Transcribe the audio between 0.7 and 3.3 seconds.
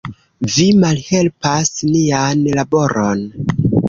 malhelpas nian laboron.